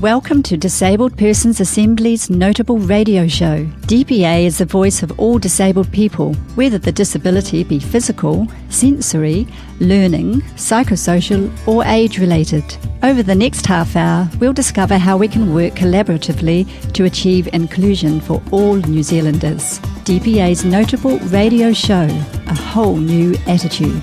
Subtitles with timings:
[0.00, 3.66] Welcome to Disabled Persons Assembly's Noteable radio show.
[3.86, 9.46] DPA is the voice of all disabled people, whether the disability be physical, sensory,
[9.78, 12.64] learning, psychosocial, or age related.
[13.02, 18.22] Over the next half hour, we'll discover how we can work collaboratively to achieve inclusion
[18.22, 19.80] for all New Zealanders.
[20.08, 22.08] DPA's Noteable radio show,
[22.46, 24.02] A Whole New Attitude.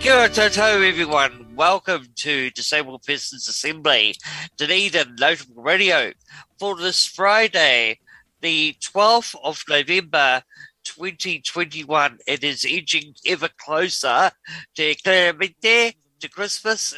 [0.00, 1.39] Kia ora everyone.
[1.60, 4.14] Welcome to Disabled Persons Assembly,
[4.56, 6.12] Dunedin Noteable Radio,
[6.58, 7.98] for this Friday,
[8.40, 10.42] the 12th of November
[10.84, 12.16] 2021.
[12.26, 14.30] It is edging ever closer
[14.76, 16.94] to claramente to Christmas.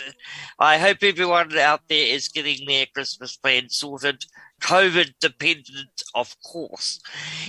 [0.60, 4.24] I hope everyone out there is getting their Christmas plans sorted
[4.62, 7.00] COVID dependent, of course.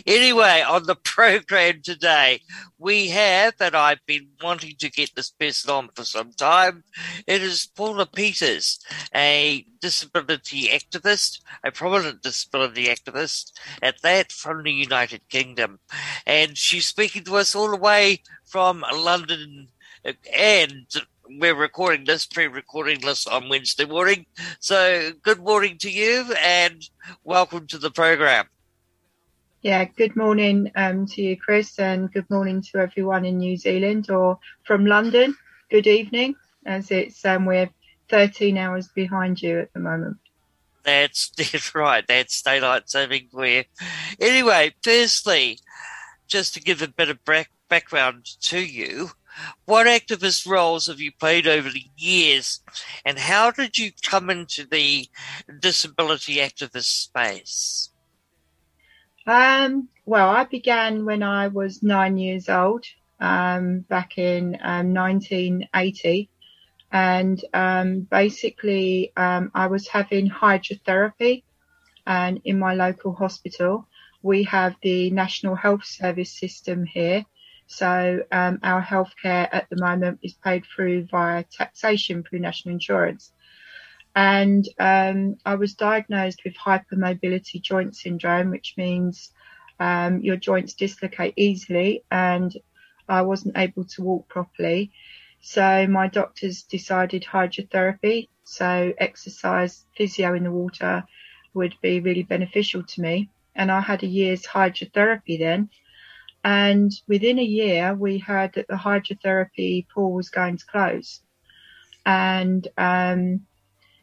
[0.06, 2.42] Anyway, on the program today,
[2.80, 6.84] we have, and I've been wanting to get this person on for some time,
[7.28, 8.80] it is Paula Peters,
[9.16, 15.80] a disability activist, a prominent disability activist at that from the United Kingdom.
[16.26, 19.68] And she's speaking to us all the way from London
[20.06, 20.88] uh, and
[21.40, 24.26] we're recording this, pre-recording this on Wednesday morning.
[24.60, 26.82] So good morning to you and
[27.24, 28.46] welcome to the program.
[29.62, 34.10] Yeah, good morning um, to you, Chris, and good morning to everyone in New Zealand
[34.10, 35.36] or from London.
[35.72, 37.70] Good evening, as it's um, we're
[38.10, 40.18] 13 hours behind you at the moment.
[40.84, 42.06] That's, that's right.
[42.06, 43.64] That's daylight saving for you.
[44.20, 45.60] Anyway, firstly,
[46.28, 49.12] just to give a bit of back, background to you,
[49.66, 52.62] what activist roles have you played over the years,
[53.06, 55.08] and how did you come into the
[55.60, 57.90] disability activist space?
[59.26, 62.86] Um, well, I began when I was nine years old,
[63.20, 66.30] um, back in um, 1980.
[66.92, 71.44] And um, basically, um, I was having hydrotherapy
[72.06, 73.88] and in my local hospital.
[74.22, 77.26] We have the National Health Service system here,
[77.68, 83.32] so um, our healthcare at the moment is paid through via taxation through national insurance.
[84.16, 89.32] And um, I was diagnosed with hypermobility joint syndrome, which means
[89.80, 92.56] um, your joints dislocate easily, and
[93.10, 94.92] I wasn't able to walk properly.
[95.42, 101.04] So my doctors decided hydrotherapy, so exercise, physio in the water
[101.54, 103.30] would be really beneficial to me.
[103.56, 105.70] And I had a year's hydrotherapy then
[106.44, 111.22] and within a year, we heard that the hydrotherapy pool was going to close.
[112.06, 113.42] And, um,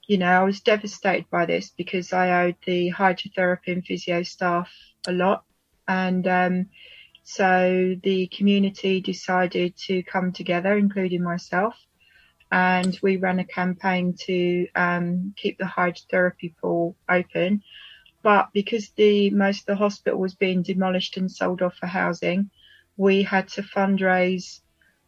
[0.06, 4.71] you know, I was devastated by this because I owed the hydrotherapy and physio staff
[5.06, 5.45] a lot.
[5.87, 6.67] And, um,
[7.23, 11.75] so the community decided to come together, including myself,
[12.51, 17.62] and we ran a campaign to um, keep the hydrotherapy pool open
[18.23, 22.51] but because the most of the hospital was being demolished and sold off for housing,
[22.97, 24.61] we had to fundraise,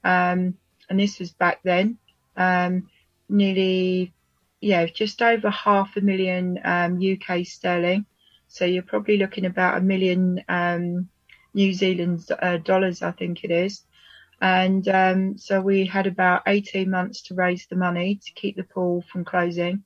[0.05, 0.57] um,
[0.89, 1.99] and this was back then,
[2.37, 2.89] um,
[3.29, 4.13] nearly,
[4.61, 8.07] yeah, just over half a million um, UK sterling.
[8.49, 11.09] So you're probably looking about a million um,
[11.55, 13.83] New Zealand uh, dollars, I think it is.
[14.41, 18.65] And um, so we had about 18 months to raise the money to keep the
[18.65, 19.85] pool from closing.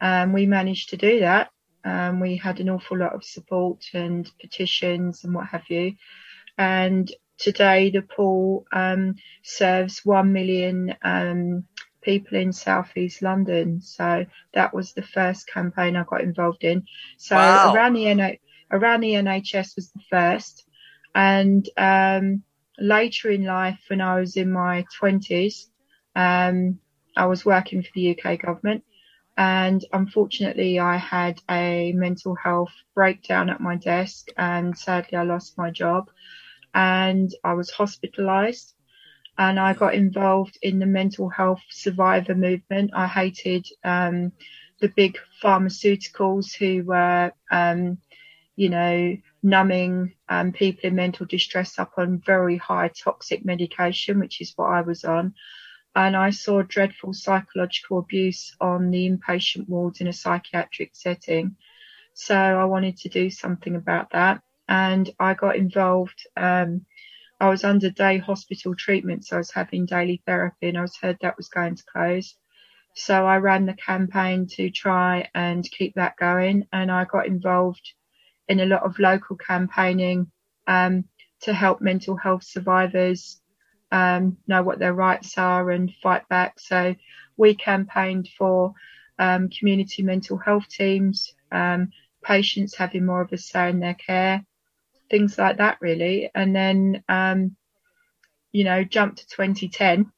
[0.00, 1.50] Um, we managed to do that.
[1.84, 5.94] Um, we had an awful lot of support and petitions and what have you.
[6.56, 11.64] And today the pool um, serves 1 million um,
[12.02, 13.80] people in southeast London.
[13.80, 16.84] So that was the first campaign I got involved in.
[17.16, 17.72] So wow.
[17.74, 18.38] around, the
[18.70, 20.64] around the NHS was the first.
[21.14, 22.42] And um,
[22.78, 25.66] later in life, when I was in my 20s,
[26.14, 26.78] um,
[27.16, 28.84] I was working for the UK government
[29.38, 35.56] and unfortunately I had a mental health breakdown at my desk and sadly I lost
[35.56, 36.10] my job
[36.74, 38.74] and I was hospitalized
[39.38, 42.90] and I got involved in the mental health survivor movement.
[42.94, 44.32] I hated um,
[44.80, 47.98] the big pharmaceuticals who were, um,
[48.56, 54.40] you know, numbing um, people in mental distress up on very high toxic medication, which
[54.40, 55.34] is what I was on
[55.98, 61.56] and I saw dreadful psychological abuse on the inpatient wards in a psychiatric setting.
[62.14, 64.40] So I wanted to do something about that.
[64.68, 66.24] And I got involved.
[66.36, 66.86] Um,
[67.40, 70.96] I was under day hospital treatment, so I was having daily therapy, and I was
[70.96, 72.36] heard that was going to close.
[72.94, 77.92] So I ran the campaign to try and keep that going, and I got involved
[78.46, 80.30] in a lot of local campaigning
[80.68, 81.06] um,
[81.40, 83.40] to help mental health survivors
[83.90, 86.60] um, know what their rights are and fight back.
[86.60, 86.94] So
[87.36, 88.74] we campaigned for
[89.18, 91.90] um, community mental health teams, um,
[92.22, 94.44] patients having more of a say in their care,
[95.10, 96.30] things like that, really.
[96.34, 97.56] And then, um,
[98.52, 100.10] you know, jump to 2010,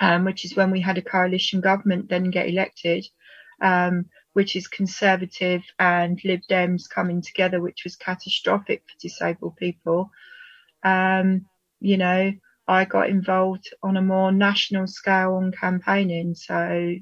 [0.00, 3.06] um, which is when we had a coalition government then get elected,
[3.60, 10.10] um, which is Conservative and Lib Dems coming together, which was catastrophic for disabled people.
[11.84, 12.32] You know,
[12.66, 16.34] I got involved on a more national scale on campaigning.
[16.34, 16.94] So,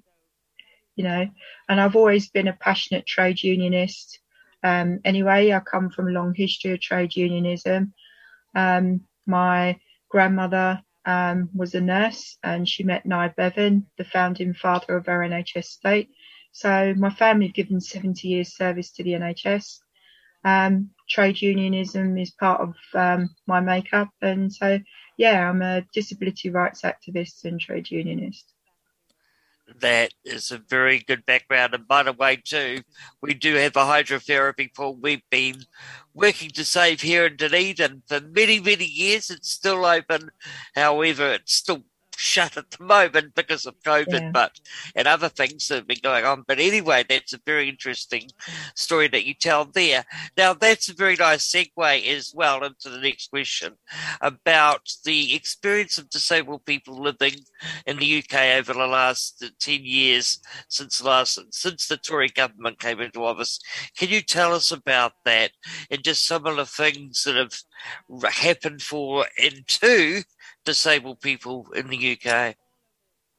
[0.96, 1.28] you know,
[1.68, 4.20] and I've always been a passionate trade unionist.
[4.62, 7.92] Um, anyway, I come from a long history of trade unionism.
[8.54, 9.78] Um, my
[10.08, 15.20] grandmother um, was a nurse and she met Nye Bevan, the founding father of our
[15.20, 16.10] NHS state.
[16.52, 19.78] So my family have given 70 years service to the NHS.
[20.44, 24.08] Um, trade unionism is part of um, my makeup.
[24.22, 24.78] And so,
[25.16, 28.52] yeah, I'm a disability rights activist and trade unionist
[29.80, 31.74] that is a very good background.
[31.74, 32.82] And by the way, too,
[33.22, 35.62] we do have a hydrotherapy pool we've been
[36.14, 39.30] working to save here in Dunedin for many, many years.
[39.30, 40.30] It's still open.
[40.74, 41.84] However, it's still
[42.20, 44.30] shut at the moment because of COVID, yeah.
[44.30, 44.60] but
[44.94, 46.44] and other things that have been going on.
[46.46, 48.30] But anyway, that's a very interesting
[48.74, 50.04] story that you tell there.
[50.36, 53.72] Now, that's a very nice segue as well into the next question
[54.20, 57.36] about the experience of disabled people living
[57.86, 63.00] in the UK over the last 10 years since last since the Tory government came
[63.00, 63.60] into office.
[63.96, 65.52] Can you tell us about that
[65.90, 70.22] and just some of the things that have happened for and to
[70.70, 72.54] disabled people in the UK?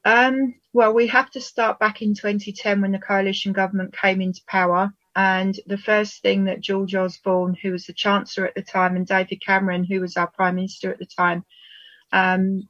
[0.04, 4.42] Um, well, we have to start back in 2010 when the coalition government came into
[4.46, 4.92] power.
[5.16, 9.06] And the first thing that George Osborne, who was the Chancellor at the time, and
[9.06, 11.42] David Cameron, who was our Prime Minister at the time,
[12.12, 12.68] um,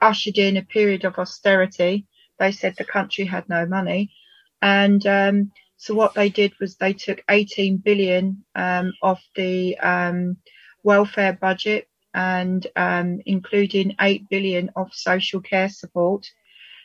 [0.00, 2.06] ushered in a period of austerity.
[2.40, 4.12] They said the country had no money.
[4.60, 10.36] And um, so what they did was they took 18 billion um, off the um,
[10.82, 16.26] welfare budget and um, including 8 billion of social care support.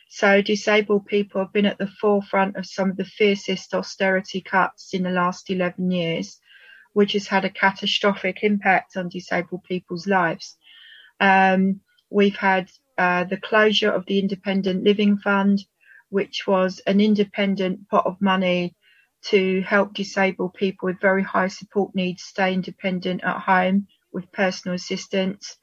[0.08, 4.92] So disabled people have been at the forefront of some of the fiercest austerity cuts
[4.92, 6.40] in the last 11 years,
[6.94, 10.56] which has had a catastrophic impact on disabled people's lives.
[11.20, 11.80] Um,
[12.10, 12.68] we've had
[12.98, 15.64] uh, the closure of the Independent Living Fund,
[16.08, 18.74] which was an independent pot of money
[19.22, 24.74] to help disabled people with very high support needs stay independent at home with personal
[24.74, 25.56] assistance.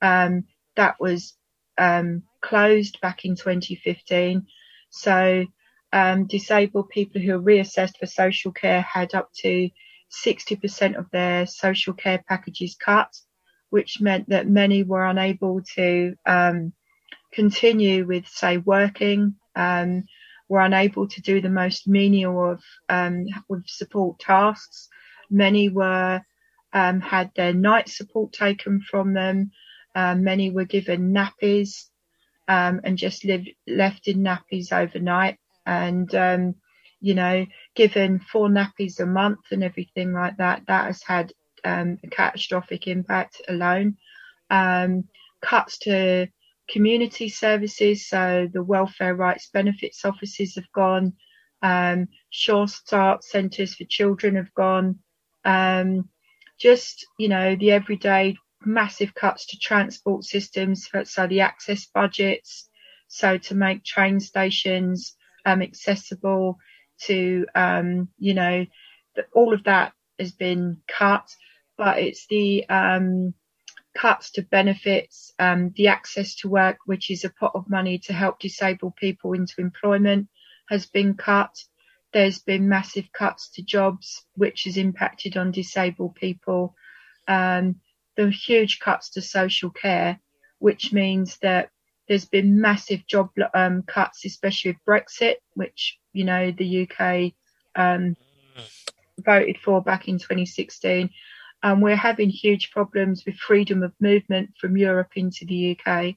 [0.00, 0.44] Um,
[0.76, 1.34] that was
[1.78, 4.46] um, closed back in 2015.
[4.90, 5.46] So
[5.92, 9.70] um, disabled people who are reassessed for social care had up to
[10.26, 13.14] 60% of their social care packages cut,
[13.70, 16.72] which meant that many were unable to um,
[17.32, 20.04] continue with, say, working, um,
[20.48, 24.88] were unable to do the most menial of um, with support tasks.
[25.30, 26.22] Many were
[26.74, 29.52] um, had their night support taken from them.
[29.94, 31.84] Um, many were given nappies
[32.48, 36.54] um, and just lived, left in nappies overnight, and um,
[37.00, 40.62] you know, given four nappies a month and everything like that.
[40.66, 41.32] That has had
[41.64, 43.96] um, a catastrophic impact alone.
[44.50, 45.04] Um,
[45.40, 46.26] cuts to
[46.68, 51.12] community services, so the welfare rights benefits offices have gone.
[51.62, 54.98] Um, Start centres for children have gone.
[55.44, 56.08] Um,
[56.58, 62.68] just, you know, the everyday massive cuts to transport systems, so the access budgets,
[63.08, 66.58] so to make train stations um, accessible
[67.02, 68.64] to, um, you know,
[69.34, 71.28] all of that has been cut,
[71.76, 73.34] but it's the um,
[73.94, 78.12] cuts to benefits, um, the access to work, which is a pot of money to
[78.12, 80.28] help disabled people into employment,
[80.68, 81.54] has been cut.
[82.14, 86.76] There's been massive cuts to jobs, which has impacted on disabled people.
[87.26, 87.80] Um,
[88.16, 90.20] the huge cuts to social care,
[90.60, 91.70] which means that
[92.06, 97.32] there's been massive job um, cuts, especially with Brexit, which you know the UK
[97.74, 98.16] um,
[99.18, 101.10] voted for back in 2016.
[101.64, 106.14] And we're having huge problems with freedom of movement from Europe into the UK.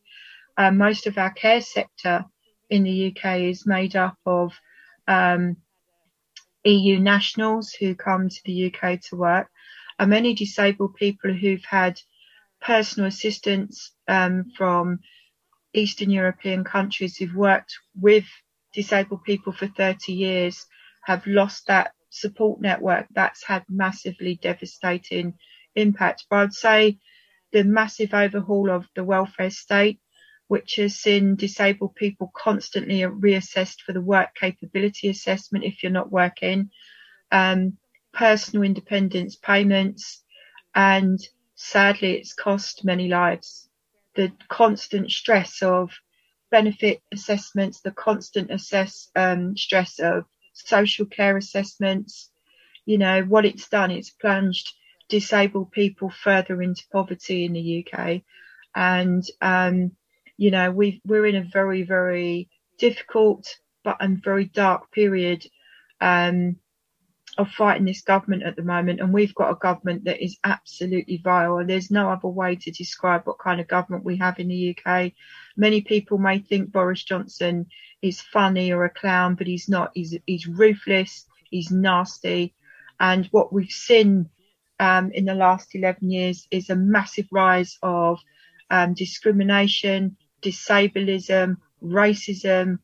[0.57, 2.25] Um, most of our care sector
[2.69, 4.53] in the UK is made up of
[5.07, 5.57] um,
[6.67, 9.49] EU nationals who come to the UK to work,
[9.99, 11.99] and many disabled people who've had
[12.61, 14.99] personal assistance um, from
[15.73, 18.25] Eastern European countries who've worked with
[18.73, 20.65] disabled people for 30 years
[21.05, 23.05] have lost that support network.
[23.11, 25.35] That's had massively devastating
[25.75, 26.25] impact.
[26.29, 26.97] But I'd say
[27.53, 29.99] the massive overhaul of the welfare state,
[30.47, 36.11] which has seen disabled people constantly reassessed for the work capability assessment if you're not
[36.11, 36.69] working,
[37.31, 37.77] um,
[38.13, 40.23] personal independence payments,
[40.73, 41.19] and
[41.55, 43.69] sadly, it's cost many lives.
[44.15, 45.91] The constant stress of
[46.49, 52.31] benefit assessments, the constant assess um, stress of social care assessments.
[52.85, 53.91] You know what it's done.
[53.91, 54.73] It's plunged
[55.09, 58.21] disabled people further into poverty in the UK,
[58.75, 59.91] and um,
[60.37, 65.45] you know we we're in a very very difficult but and very dark period
[66.01, 66.57] um,
[67.37, 71.17] of fighting this government at the moment, and we've got a government that is absolutely
[71.23, 74.75] vile, there's no other way to describe what kind of government we have in the
[74.75, 75.11] UK.
[75.55, 77.67] Many people may think Boris Johnson
[78.01, 79.91] is funny or a clown, but he's not.
[79.93, 81.25] He's he's ruthless.
[81.49, 82.55] He's nasty,
[82.99, 84.29] and what we've seen
[84.79, 88.19] um, in the last 11 years is a massive rise of
[88.69, 92.79] um, discrimination, disableism, racism,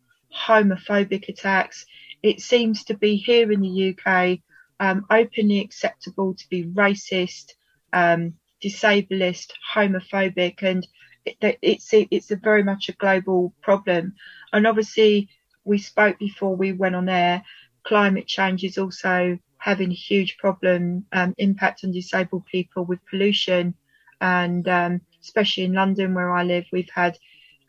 [0.48, 1.86] homophobic attacks
[2.24, 4.40] it seems to be here in the UK
[4.80, 7.52] um, openly acceptable to be racist,
[7.92, 8.34] um,
[8.64, 10.88] homophobic, and
[11.26, 14.14] it, it's it's a very much a global problem.
[14.54, 15.30] And obviously,
[15.66, 17.44] we spoke before we went on air.
[17.84, 23.76] Climate change is also having a huge problem um, impact on disabled people with pollution,
[24.22, 27.18] and um, especially in London where I live, we've had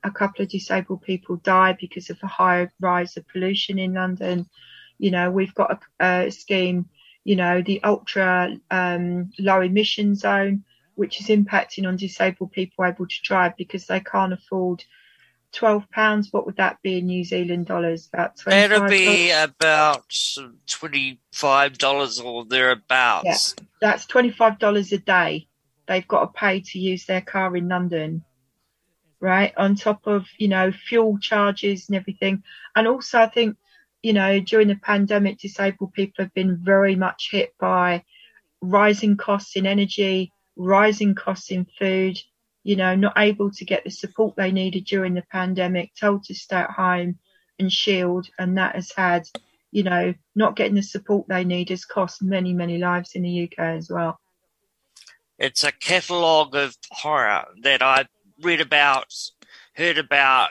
[0.04, 4.48] a couple of disabled people die because of the high rise of pollution in London.
[4.98, 6.88] You know, we've got a, a scheme,
[7.24, 13.06] you know, the ultra um, low emission zone, which is impacting on disabled people able
[13.06, 14.84] to drive because they can't afford
[15.52, 16.28] twelve pounds.
[16.32, 18.08] What would that be in New Zealand dollars?
[18.12, 18.68] About twenty.
[18.68, 20.04] That'll be about
[20.68, 23.54] twenty five dollars or thereabouts.
[23.58, 25.48] Yeah, that's twenty five dollars a day.
[25.86, 28.24] They've got to pay to use their car in London
[29.24, 29.54] right?
[29.56, 32.42] On top of, you know, fuel charges and everything.
[32.76, 33.56] And also, I think,
[34.02, 38.04] you know, during the pandemic, disabled people have been very much hit by
[38.60, 42.18] rising costs in energy, rising costs in food,
[42.64, 46.34] you know, not able to get the support they needed during the pandemic, told to
[46.34, 47.18] stay at home
[47.58, 48.28] and shield.
[48.38, 49.26] And that has had,
[49.70, 53.44] you know, not getting the support they need has cost many, many lives in the
[53.44, 54.20] UK as well.
[55.38, 58.04] It's a catalogue of horror that I
[58.40, 59.12] read about,
[59.76, 60.50] heard about.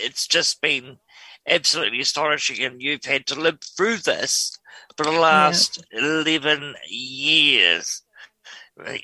[0.00, 0.98] It's just been
[1.46, 4.58] absolutely astonishing, and you've had to live through this
[4.96, 6.00] for the last yeah.
[6.00, 8.02] 11 years.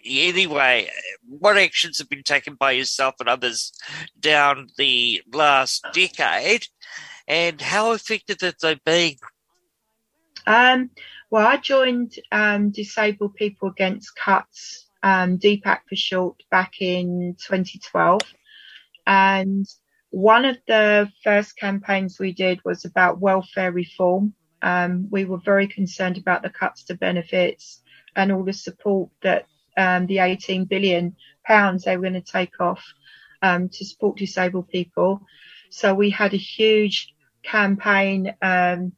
[0.04, 0.88] Anyway,
[1.28, 3.73] what actions have been taken by yourself and others
[4.20, 6.66] down the last decade,
[7.26, 9.16] and how effective have they been?
[10.46, 10.90] Um,
[11.30, 18.23] well, I joined um, Disabled People Against Cuts um, DPAC for short, back in 2012.
[19.06, 19.66] And
[20.08, 24.32] one of the first campaigns we did was about welfare reform.
[24.62, 27.82] Um, we were very concerned about the cuts to benefits
[28.16, 29.44] and all the support that
[29.76, 32.82] um, the 18 billion pounds they were going to take off
[33.42, 35.20] um, to support disabled people.
[35.68, 38.92] So we had a huge campaign um,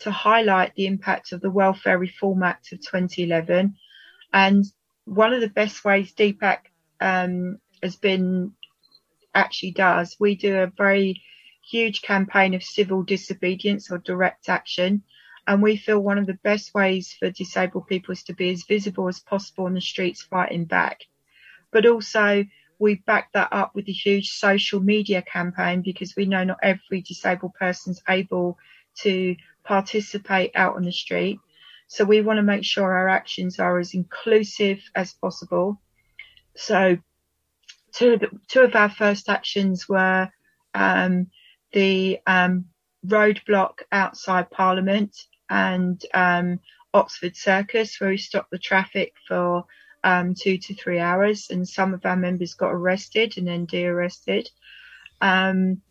[0.00, 3.74] to highlight the impact of the Welfare Reform Act of 2011.
[4.32, 4.64] And
[5.04, 6.58] one of the best ways DPAC
[7.00, 8.52] um, has been
[9.34, 11.22] actually does, we do a very
[11.68, 15.02] huge campaign of civil disobedience or direct action.
[15.46, 18.64] And we feel one of the best ways for disabled people is to be as
[18.64, 21.00] visible as possible on the streets fighting back.
[21.72, 22.44] But also,
[22.78, 27.02] we back that up with a huge social media campaign because we know not every
[27.02, 28.58] disabled person is able
[29.02, 31.38] to participate out on the street.
[31.90, 35.80] So we want to make sure our actions are as inclusive as possible.
[36.54, 36.98] So
[37.92, 40.30] two of, the, two of our first actions were
[40.72, 41.26] um,
[41.72, 42.66] the um,
[43.04, 45.16] roadblock outside Parliament
[45.48, 46.60] and um,
[46.94, 49.64] Oxford Circus, where we stopped the traffic for
[50.04, 54.48] um, two to three hours, and some of our members got arrested and then de-arrested.
[55.20, 55.82] Um,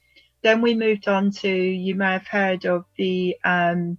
[0.44, 3.98] then we moved on to, you may have heard of the um,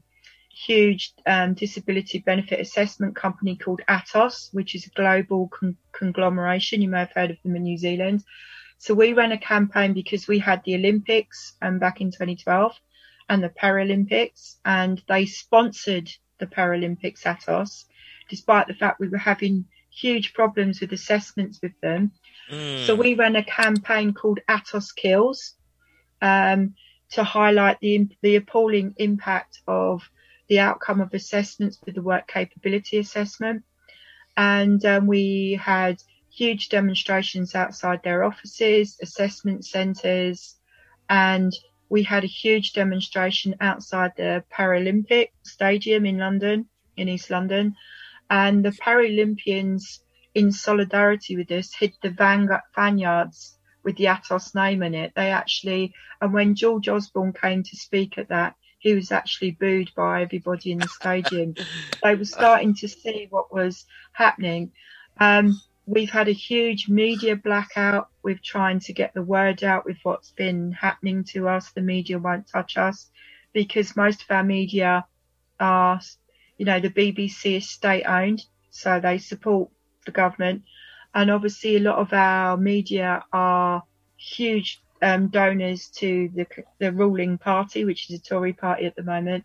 [0.67, 6.83] huge um, disability benefit assessment company called Atos, which is a global con- conglomeration.
[6.83, 8.25] You may have heard of them in New Zealand.
[8.79, 12.73] So we ran a campaign because we had the Olympics um, back in 2012
[13.29, 17.85] and the Paralympics, and they sponsored the Paralympics Atos,
[18.29, 22.13] despite the fact we were having huge problems with assessments with them.
[22.51, 22.87] Mm.
[22.87, 25.55] So we ran a campaign called Atos Kills
[26.23, 26.75] um,
[27.11, 30.03] to highlight the the appalling impact of
[30.51, 33.63] the outcome of assessments with the work capability assessment.
[34.37, 40.57] And um, we had huge demonstrations outside their offices, assessment centres,
[41.09, 41.53] and
[41.89, 46.67] we had a huge demonstration outside the Paralympic Stadium in London,
[46.97, 47.77] in East London,
[48.29, 50.01] and the Paralympians,
[50.35, 52.11] in solidarity with us, hid the
[52.77, 55.13] vineyards with the Atos name in it.
[55.15, 59.91] They actually, and when George Osborne came to speak at that, he was actually booed
[59.95, 61.55] by everybody in the stadium.
[62.03, 64.73] they were starting to see what was happening.
[65.21, 69.99] Um, we've had a huge media blackout with trying to get the word out with
[70.03, 71.71] what's been happening to us.
[71.73, 73.11] The media won't touch us
[73.53, 75.05] because most of our media
[75.61, 76.01] are,
[76.57, 79.69] you know, the BBC is state owned, so they support
[80.07, 80.63] the government.
[81.15, 83.83] And obviously, a lot of our media are
[84.17, 86.47] huge um, donors to the,
[86.79, 89.45] the ruling party, which is the Tory party at the moment.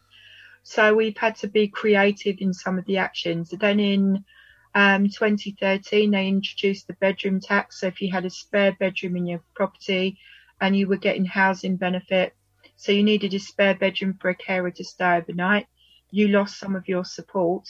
[0.63, 3.51] So we've had to be creative in some of the actions.
[3.51, 4.25] Then in
[4.73, 7.79] um, 2013, they introduced the bedroom tax.
[7.79, 10.17] So if you had a spare bedroom in your property
[10.59, 12.33] and you were getting housing benefit,
[12.77, 15.67] so you needed a spare bedroom for a carer to stay overnight,
[16.11, 17.67] you lost some of your support.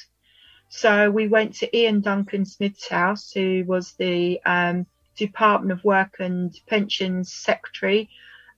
[0.70, 6.18] So we went to Iain Duncan Smith's house, who was the um, Department of Work
[6.20, 8.10] and Pensions Secretary,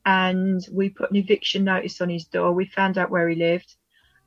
[0.05, 2.53] and we put an eviction notice on his door.
[2.53, 3.75] We found out where he lived,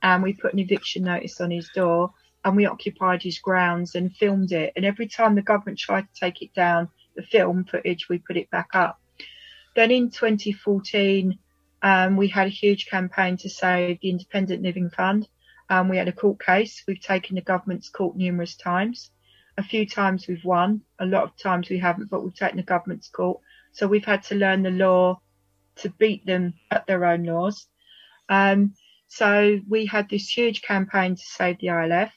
[0.03, 2.13] and we put an eviction notice on his door
[2.45, 4.73] and we occupied his grounds and filmed it.
[4.77, 8.37] And every time the government tried to take it down, the film footage, we put
[8.37, 8.99] it back up.
[9.77, 11.39] Then in 2014,
[11.83, 15.29] um, we had a huge campaign to save the Independent Living Fund.
[15.69, 16.83] Um, we had a court case.
[16.87, 19.11] We've taken the government's court numerous times.
[19.61, 20.81] A few times we've won.
[20.99, 23.40] A lot of times we haven't, but we've taken the government's court.
[23.73, 25.21] So we've had to learn the law
[25.76, 27.67] to beat them at their own laws.
[28.31, 28.73] Um,
[29.07, 32.11] so we had this huge campaign to save the ILF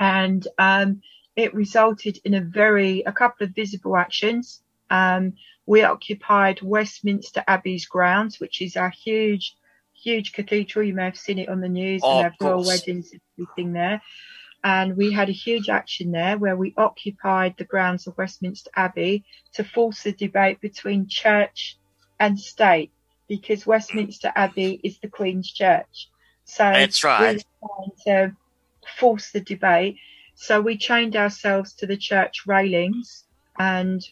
[0.00, 1.02] and um,
[1.36, 4.62] it resulted in a very a couple of visible actions.
[4.88, 5.34] Um,
[5.66, 9.54] we occupied Westminster Abbey's grounds, which is a huge,
[9.92, 10.86] huge cathedral.
[10.86, 13.74] You may have seen it on the news, oh, and have royal weddings and everything
[13.74, 14.00] there.
[14.64, 19.24] And we had a huge action there where we occupied the grounds of Westminster Abbey
[19.54, 21.78] to force the debate between church
[22.20, 22.92] and state,
[23.28, 26.08] because Westminster Abbey is the Queen's church.
[26.44, 27.36] So that's right.
[27.36, 28.36] We trying to
[28.98, 29.96] force the debate.
[30.34, 33.24] So we chained ourselves to the church railings
[33.58, 34.06] and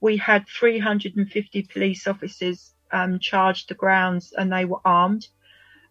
[0.00, 5.28] we had 350 police officers um, charged the grounds and they were armed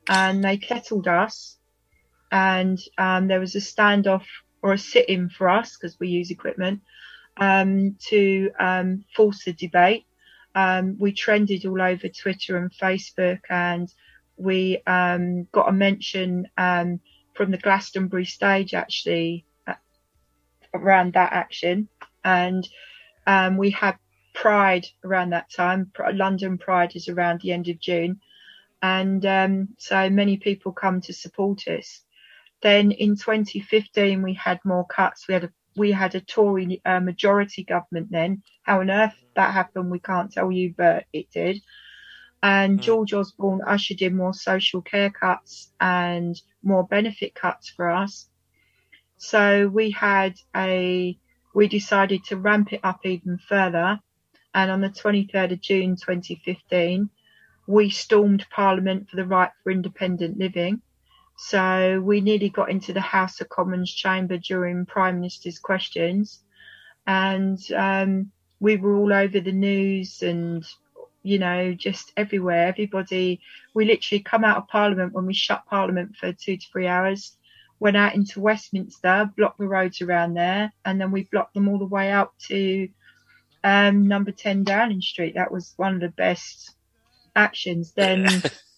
[0.08, 1.58] and they kettled us
[2.32, 4.26] and um, there was a standoff
[4.62, 6.82] or a sit-in for us because we use equipment
[7.38, 10.06] um, to um, force the debate.
[10.54, 13.92] Um, we trended all over Twitter and Facebook and
[14.38, 16.48] we um, got a mention
[17.34, 19.74] from the Glastonbury stage actually uh,
[20.74, 21.88] around that action,
[22.24, 22.68] and
[23.28, 23.98] um, we had
[24.34, 25.92] Pride around that time.
[26.14, 28.22] London Pride is around the end of June,
[28.82, 32.02] and um, so many people come to support us.
[32.62, 35.28] Then in 2015 we had more cuts.
[35.28, 38.44] We had a we had a Tory uh, majority government then.
[38.64, 41.62] How on earth that happened, we can't tell you, but it did
[42.44, 42.82] and mm.
[42.82, 48.28] George Osborne ushered in more social care cuts and more benefit cuts for us.
[49.18, 51.18] So we had a,
[51.54, 54.00] we decided to ramp it up even further.
[54.54, 57.10] And on the 23rd of June 2015,
[57.68, 60.82] we stormed Parliament for the right for independent living.
[61.44, 66.40] So we nearly got into the House of Commons chamber during Prime Minister's questions.
[67.08, 70.64] And um, we were all over the news and
[71.24, 72.68] you know, just everywhere.
[72.68, 73.42] Everybody,
[73.74, 77.36] we literally come out of Parliament when we shut Parliament for two to three hours,
[77.80, 81.80] went out into Westminster, blocked the roads around there, and then we blocked them all
[81.80, 82.88] the way up to
[83.64, 85.36] um, number 10 Downing Street.
[85.36, 86.76] That was one of the best
[87.36, 87.94] actions.
[87.94, 88.28] Then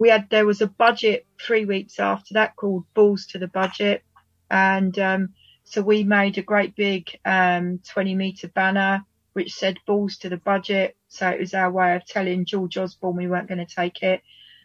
[0.00, 4.02] we had, there was a budget three weeks after that called Balls to the Budget.
[4.50, 5.28] And um,
[5.62, 10.36] so we made a great big um, 20 metre banner which said balls to the
[10.36, 10.96] budget.
[11.08, 14.22] So it was our way of telling George Osborne we weren't going to take it.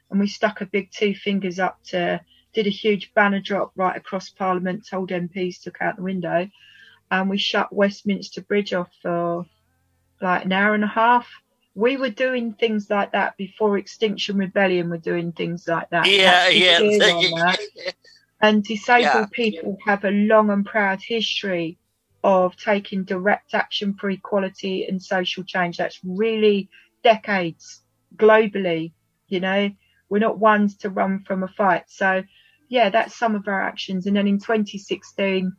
[0.09, 2.21] And we stuck a big two fingers up to,
[2.53, 6.49] did a huge banner drop right across Parliament, told MPs to look out the window.
[7.11, 9.45] And we shut Westminster Bridge off for
[10.21, 11.27] like an hour and a half.
[11.75, 16.07] We were doing things like that before Extinction Rebellion were doing things like that.
[16.07, 17.55] Yeah, yeah.
[18.41, 19.25] And disabled yeah.
[19.31, 21.77] people have a long and proud history
[22.23, 25.77] of taking direct action for equality and social change.
[25.77, 26.69] That's really
[27.03, 27.81] decades
[28.15, 28.91] globally,
[29.27, 29.69] you know,
[30.09, 31.83] we're not ones to run from a fight.
[31.87, 32.23] So
[32.69, 34.07] yeah, that's some of our actions.
[34.07, 35.53] And then in 2016,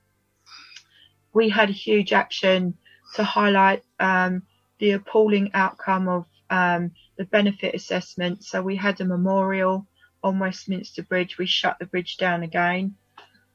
[1.33, 2.77] we had a huge action
[3.15, 4.43] to highlight um,
[4.79, 8.45] the appalling outcome of um, the benefit assessment.
[8.45, 9.87] So we had a memorial
[10.23, 11.39] on Westminster Bridge.
[11.39, 12.95] We shut the bridge down again.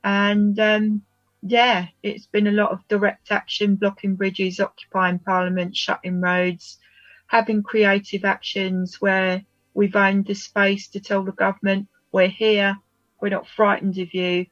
[0.04, 1.04] And um,
[1.44, 6.80] yeah, it's been a lot of direct action, blocking bridges, occupying Parliament, shutting roads,
[7.28, 12.78] having creative actions where we've owned the space to tell the government we're here,
[13.22, 14.46] we're not frightened of you,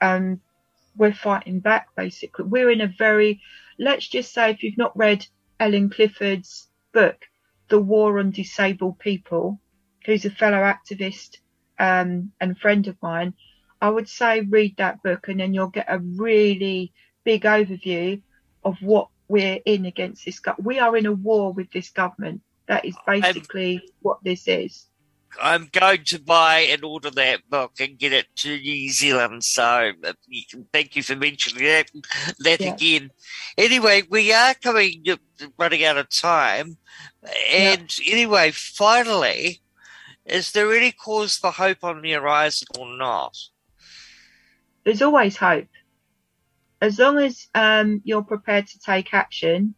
[0.00, 0.40] um,
[0.96, 2.44] we're fighting back basically.
[2.44, 3.40] We're in a very,
[3.78, 5.26] let's just say if you've not read
[5.60, 7.26] Ellen Clifford's book,
[7.68, 9.60] The War on Disabled People,
[10.06, 11.36] who's a fellow activist
[11.78, 13.34] um, and friend of mine,
[13.80, 16.92] I would say read that book and then you'll get a really
[17.24, 18.22] big overview
[18.64, 20.40] of what we're in against this.
[20.40, 22.40] Go- we are in a war with this government.
[22.66, 24.86] That is basically I'm, what this is.
[25.40, 29.44] I'm going to buy and order that book and get it to New Zealand.
[29.44, 30.12] So uh,
[30.72, 31.90] thank you for mentioning that,
[32.40, 32.74] that yeah.
[32.74, 33.10] again.
[33.56, 35.04] Anyway, we are coming
[35.58, 36.76] running out of time.
[37.50, 38.12] And yeah.
[38.12, 39.60] anyway, finally,
[40.26, 43.36] is there any cause for hope on the horizon or not?
[44.84, 45.68] There's always hope.
[46.80, 49.74] As long as um, you're prepared to take action,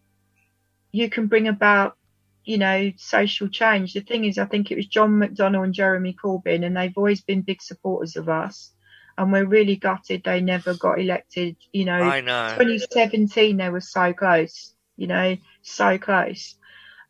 [0.93, 1.97] you can bring about,
[2.45, 3.95] you know, social change.
[3.95, 7.21] The thing is, I think it was John McDonnell and Jeremy Corbyn, and they've always
[7.21, 8.73] been big supporters of us.
[9.19, 11.57] And we're really gutted they never got elected.
[11.73, 12.49] You know, I know.
[12.59, 14.75] 2017 they were so close.
[14.97, 16.57] You know, so close.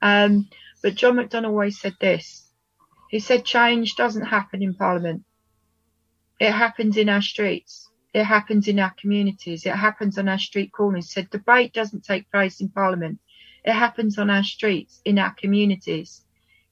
[0.01, 0.49] Um,
[0.83, 2.49] but John McDonnell always said this.
[3.09, 5.25] He said change doesn't happen in Parliament.
[6.41, 7.89] It happens in our streets.
[8.13, 9.65] It happens in our communities.
[9.65, 11.07] It happens on our street corners.
[11.07, 13.21] He said debate doesn't take place in Parliament.
[13.65, 16.23] It happens on our streets, in our communities.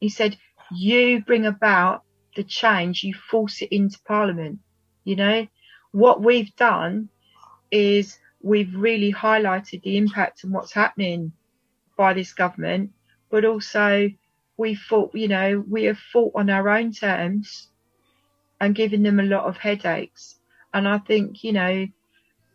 [0.00, 0.36] He said,
[0.72, 2.02] you bring about
[2.36, 4.58] the change, you force it into Parliament.
[5.04, 5.46] You know,
[5.92, 7.08] what we've done
[7.70, 11.32] is we've really highlighted the impact and what's happening
[11.96, 12.90] by this government,
[13.30, 14.10] but also
[14.56, 17.68] we fought, you know, we have fought on our own terms
[18.60, 20.38] and given them a lot of headaches.
[20.72, 21.86] And I think, you know,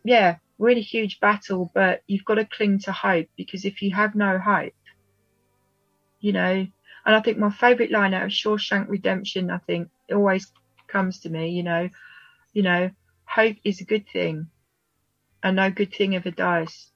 [0.04, 4.14] yeah, a huge battle, but you've got to cling to hope because if you have
[4.14, 4.72] no hope,
[6.20, 6.66] you know,
[7.06, 10.50] and I think my favourite line out of Shawshank Redemption, I think, always
[10.88, 11.88] comes to me, you know,
[12.52, 12.90] you know,
[13.26, 14.48] hope is a good thing
[15.42, 16.90] and no good thing ever dies,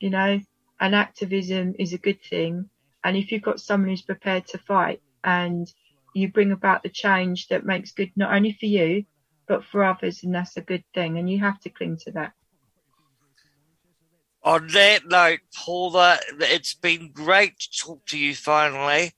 [0.00, 0.40] you know,
[0.80, 2.68] and activism is a good thing.
[3.04, 5.72] And if you've got someone who's prepared to fight and
[6.14, 9.04] you bring about the change that makes good not only for you,
[9.46, 11.18] but for others, and that's a good thing.
[11.18, 12.32] And you have to cling to that.
[14.42, 19.12] On that note, Paula, uh, it's been great to talk to you finally.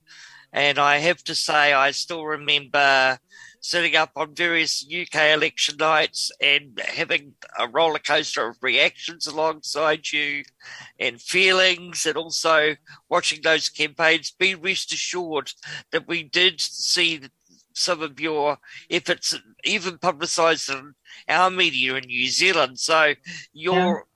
[0.52, 3.18] And I have to say, I still remember
[3.60, 10.10] sitting up on various UK election nights and having a roller coaster of reactions alongside
[10.10, 10.42] you
[10.98, 12.74] and feelings, and also
[13.08, 14.32] watching those campaigns.
[14.32, 15.52] Be rest assured
[15.92, 17.20] that we did see
[17.74, 18.58] some of your
[18.90, 20.94] efforts, even publicised in
[21.28, 22.80] our media in New Zealand.
[22.80, 23.14] So
[23.52, 24.06] your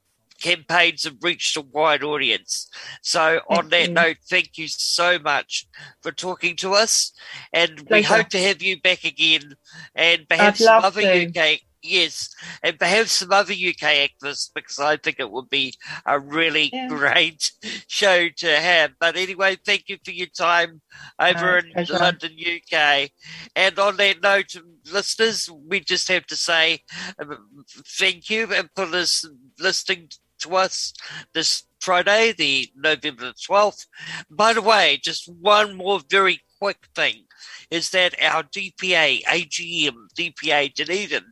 [0.44, 2.68] campaigns have reached a wide audience.
[3.00, 5.66] So, on that note, thank you so much
[6.02, 7.12] for talking to us,
[7.52, 7.88] and Pleasure.
[7.90, 9.54] we hope to have you back again,
[9.94, 11.28] and perhaps some other to.
[11.28, 11.60] UK.
[11.86, 15.74] Yes, and perhaps some other UK actors because I think it would be
[16.06, 16.88] a really yeah.
[16.88, 17.52] great
[17.88, 18.92] show to have.
[18.98, 20.80] But anyway, thank you for your time
[21.18, 21.86] over in.
[21.90, 23.10] London, UK.
[23.54, 24.56] And on that note,
[24.90, 26.80] listeners, we just have to say
[27.18, 29.26] um, thank you and for this
[29.58, 30.08] listening
[30.44, 30.94] to us
[31.32, 33.86] this Friday, the November 12th.
[34.30, 37.24] By the way, just one more very quick thing
[37.70, 41.24] is that our DPA, AGM, DPA Dunedin,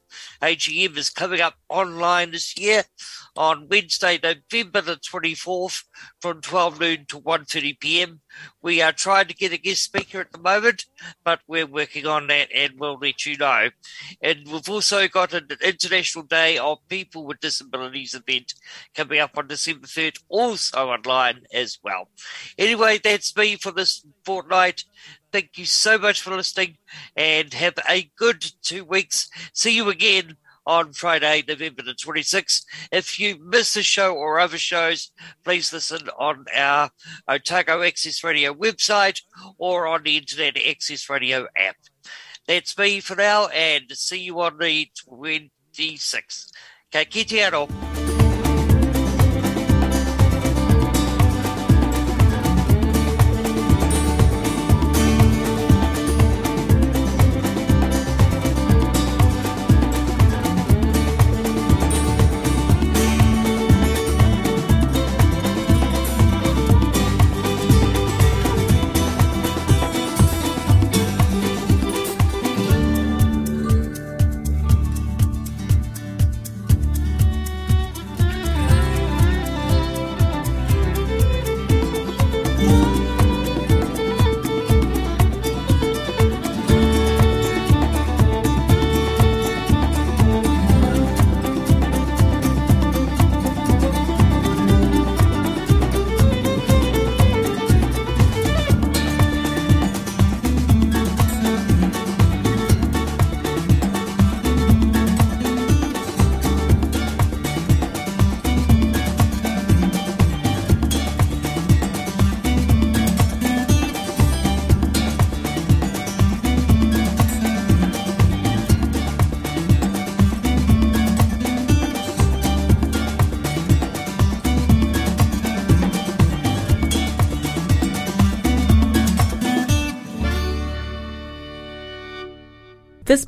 [0.42, 2.84] AGM is coming up online this year
[3.36, 5.84] on Wednesday, November the 24th
[6.20, 8.20] from 12 noon to 1.30 p.m.
[8.60, 10.86] We are trying to get a guest speaker at the moment,
[11.24, 13.70] but we're working on that and we'll let you know.
[14.20, 18.54] And we've also got an International Day of People with Disabilities event
[18.94, 22.08] coming up on December 3rd, also online as well.
[22.58, 24.84] Anyway, that's me for this fortnight.
[25.32, 26.76] Thank you so much for listening
[27.16, 29.30] and have a good two weeks.
[29.54, 32.64] See you again on Friday, November the 26th.
[32.92, 35.10] If you miss the show or other shows,
[35.42, 36.90] please listen on our
[37.26, 39.22] Otago Access Radio website
[39.56, 41.76] or on the Internet Access Radio app.
[42.46, 46.50] That's me for now, and see you on the 26th.
[46.92, 47.91] Ka kite This